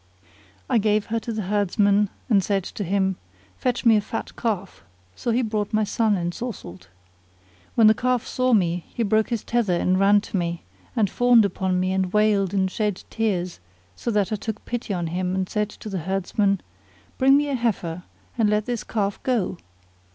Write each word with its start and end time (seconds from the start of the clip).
I 0.67 0.79
gave 0.79 1.05
her 1.13 1.19
to 1.19 1.31
the 1.31 1.43
herdsman 1.43 2.09
and 2.27 2.43
said 2.43 2.63
to 2.63 2.83
him, 2.83 3.17
"Fetch 3.59 3.85
me 3.85 3.97
a 3.97 4.01
fat 4.01 4.35
calf;" 4.35 4.83
so 5.15 5.29
he 5.29 5.43
brought 5.43 5.73
my 5.73 5.83
son 5.83 6.15
ensorcelled. 6.17 6.87
When 7.75 7.85
the 7.85 7.93
calf 7.93 8.25
saw 8.25 8.51
me, 8.53 8.83
he 8.95 9.03
brake 9.03 9.29
his 9.29 9.43
tether 9.43 9.75
and 9.77 9.99
ran 9.99 10.19
to 10.21 10.37
me, 10.37 10.63
and 10.95 11.07
fawned 11.07 11.45
upon 11.45 11.79
me 11.79 11.93
and 11.93 12.11
wailed 12.11 12.51
and 12.51 12.71
shed 12.71 13.03
tears; 13.11 13.59
so 13.95 14.09
that 14.09 14.33
I 14.33 14.37
took 14.37 14.65
pity 14.65 14.91
on 14.91 15.05
him 15.05 15.35
and 15.35 15.47
said 15.47 15.69
to 15.69 15.87
the 15.87 15.99
herdsman, 15.99 16.61
"Bring 17.19 17.37
me 17.37 17.49
a 17.49 17.53
heifer 17.53 18.01
and 18.39 18.49
let 18.49 18.65
this 18.65 18.83
calf 18.83 19.21
go!" 19.21 19.59